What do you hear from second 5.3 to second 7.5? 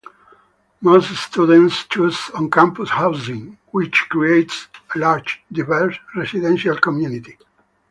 diverse residential community.